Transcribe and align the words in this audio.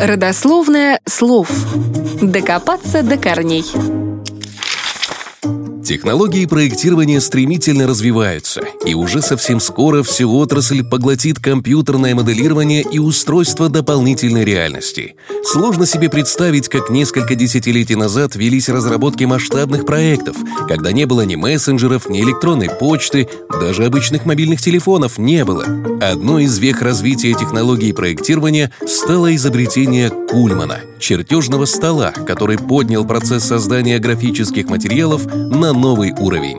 Родословное 0.00 1.00
слов. 1.06 1.50
Докопаться 2.22 3.02
до 3.02 3.16
корней. 3.16 4.09
Технологии 5.84 6.46
проектирования 6.46 7.20
стремительно 7.20 7.86
развиваются, 7.86 8.62
и 8.84 8.94
уже 8.94 9.22
совсем 9.22 9.60
скоро 9.60 10.02
всю 10.02 10.30
отрасль 10.36 10.84
поглотит 10.84 11.38
компьютерное 11.38 12.14
моделирование 12.14 12.82
и 12.82 12.98
устройство 12.98 13.68
дополнительной 13.68 14.44
реальности. 14.44 15.16
Сложно 15.44 15.86
себе 15.86 16.10
представить, 16.10 16.68
как 16.68 16.90
несколько 16.90 17.34
десятилетий 17.34 17.96
назад 17.96 18.36
велись 18.36 18.68
разработки 18.68 19.24
масштабных 19.24 19.86
проектов, 19.86 20.36
когда 20.68 20.92
не 20.92 21.06
было 21.06 21.22
ни 21.22 21.36
мессенджеров, 21.36 22.08
ни 22.08 22.20
электронной 22.20 22.68
почты, 22.68 23.28
даже 23.60 23.84
обычных 23.84 24.26
мобильных 24.26 24.60
телефонов 24.60 25.18
не 25.18 25.44
было. 25.44 25.64
Одной 26.00 26.44
из 26.44 26.58
вех 26.58 26.82
развития 26.82 27.32
технологий 27.34 27.92
проектирования 27.92 28.70
стало 28.86 29.34
изобретение 29.34 30.10
Кульмана– 30.10 30.80
чертежного 31.00 31.64
стола, 31.64 32.12
который 32.12 32.58
поднял 32.58 33.04
процесс 33.04 33.44
создания 33.44 33.98
графических 33.98 34.68
материалов 34.68 35.26
на 35.26 35.69
новый 35.72 36.12
уровень. 36.12 36.58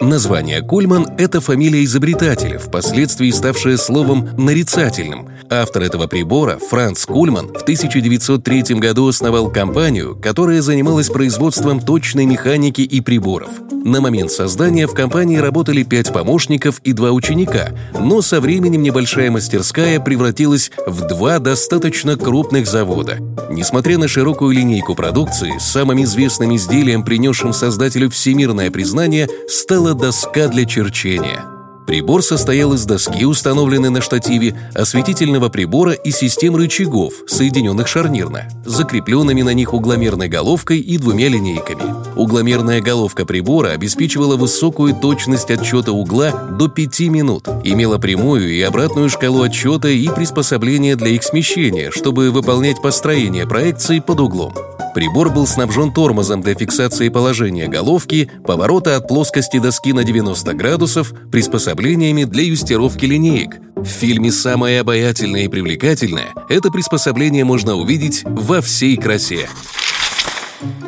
Название 0.00 0.62
Кульман– 0.62 1.06
это 1.18 1.40
фамилия 1.40 1.84
изобретателя, 1.84 2.58
впоследствии 2.58 3.30
ставшая 3.30 3.76
словом 3.76 4.30
нарицательным. 4.36 5.28
Автор 5.50 5.82
этого 5.82 6.06
прибора, 6.06 6.58
Франц 6.58 7.04
Кульман, 7.04 7.48
в 7.48 7.62
1903 7.62 8.76
году 8.76 9.08
основал 9.08 9.50
компанию, 9.50 10.16
которая 10.16 10.62
занималась 10.62 11.08
производством 11.08 11.80
точной 11.80 12.26
механики 12.26 12.80
и 12.80 13.00
приборов– 13.00 13.50
на 13.84 14.00
момент 14.00 14.30
создания 14.30 14.86
в 14.86 14.94
компании 14.94 15.36
работали 15.36 15.82
пять 15.82 16.12
помощников 16.12 16.80
и 16.84 16.92
два 16.92 17.12
ученика, 17.12 17.70
но 17.98 18.22
со 18.22 18.40
временем 18.40 18.82
небольшая 18.82 19.30
мастерская 19.30 20.00
превратилась 20.00 20.70
в 20.86 21.06
два 21.06 21.38
достаточно 21.38 22.16
крупных 22.16 22.66
завода. 22.66 23.18
Несмотря 23.50 23.98
на 23.98 24.08
широкую 24.08 24.54
линейку 24.54 24.94
продукции, 24.94 25.54
самым 25.58 26.02
известным 26.04 26.54
изделием, 26.56 27.04
принесшим 27.04 27.52
создателю 27.52 28.10
всемирное 28.10 28.70
признание, 28.70 29.28
стала 29.48 29.94
доска 29.94 30.48
для 30.48 30.64
черчения– 30.64 31.44
Прибор 31.88 32.22
состоял 32.22 32.74
из 32.74 32.84
доски, 32.84 33.24
установленной 33.24 33.88
на 33.88 34.02
штативе, 34.02 34.54
осветительного 34.74 35.48
прибора 35.48 35.92
и 35.92 36.10
систем 36.10 36.54
рычагов, 36.54 37.14
соединенных 37.26 37.88
шарнирно, 37.88 38.46
закрепленными 38.66 39.40
на 39.40 39.54
них 39.54 39.72
угломерной 39.72 40.28
головкой 40.28 40.80
и 40.80 40.98
двумя 40.98 41.28
линейками. 41.28 41.94
Угломерная 42.14 42.82
головка 42.82 43.24
прибора 43.24 43.70
обеспечивала 43.70 44.36
высокую 44.36 44.96
точность 44.96 45.50
отчета 45.50 45.92
угла 45.92 46.30
до 46.58 46.68
5 46.68 47.00
минут, 47.08 47.48
имела 47.64 47.96
прямую 47.96 48.52
и 48.52 48.60
обратную 48.60 49.08
шкалу 49.08 49.40
отчета 49.40 49.88
и 49.88 50.10
приспособление 50.10 50.94
для 50.94 51.08
их 51.08 51.22
смещения, 51.24 51.90
чтобы 51.90 52.30
выполнять 52.30 52.82
построение 52.82 53.46
проекции 53.46 54.00
под 54.00 54.20
углом. 54.20 54.52
Прибор 54.98 55.30
был 55.30 55.46
снабжен 55.46 55.92
тормозом 55.92 56.40
для 56.40 56.56
фиксации 56.56 57.08
положения 57.08 57.68
головки, 57.68 58.28
поворота 58.44 58.96
от 58.96 59.06
плоскости 59.06 59.60
доски 59.60 59.92
на 59.92 60.02
90 60.02 60.54
градусов, 60.54 61.12
приспособлениями 61.30 62.24
для 62.24 62.42
юстировки 62.42 63.04
линеек. 63.04 63.58
В 63.76 63.86
фильме 63.86 64.32
«Самое 64.32 64.80
обаятельное 64.80 65.42
и 65.42 65.48
привлекательное» 65.48 66.34
это 66.48 66.72
приспособление 66.72 67.44
можно 67.44 67.76
увидеть 67.76 68.24
во 68.24 68.60
всей 68.60 68.96
красе. 68.96 69.48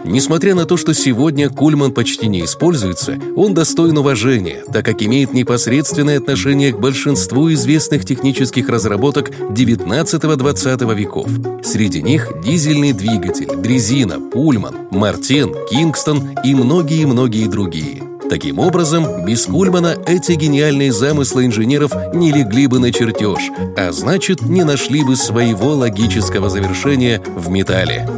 Несмотря 0.04 0.54
на 0.54 0.64
то, 0.64 0.76
что 0.76 0.94
сегодня 0.94 1.48
Кульман 1.48 1.92
почти 1.92 2.28
не 2.28 2.44
используется, 2.44 3.18
он 3.36 3.54
достоин 3.54 3.98
уважения, 3.98 4.64
так 4.72 4.84
как 4.84 5.02
имеет 5.02 5.32
непосредственное 5.32 6.18
отношение 6.18 6.72
к 6.72 6.78
большинству 6.78 7.52
известных 7.52 8.04
технических 8.04 8.68
разработок 8.68 9.30
19-20 9.30 10.94
веков. 10.94 11.28
Среди 11.64 12.02
них 12.02 12.32
дизельный 12.44 12.92
двигатель, 12.92 13.56
дрезина, 13.56 14.20
Пульман, 14.20 14.74
Мартен, 14.90 15.54
Кингстон 15.70 16.30
и 16.45 16.55
многие-многие 16.55 17.46
другие. 17.46 18.02
Таким 18.30 18.61
образом, 18.61 19.24
без 19.24 19.46
Кульмана 19.46 19.96
эти 20.06 20.33
гениальные 20.33 20.92
замыслы 20.92 21.46
инженеров 21.46 21.92
не 22.14 22.30
легли 22.30 22.68
бы 22.68 22.78
на 22.78 22.92
чертеж, 22.92 23.50
а 23.77 23.90
значит, 23.90 24.42
не 24.42 24.62
нашли 24.62 25.02
бы 25.02 25.16
своего 25.16 25.74
логического 25.74 26.48
завершения 26.48 27.20
в 27.36 27.48
металле. 27.50 28.08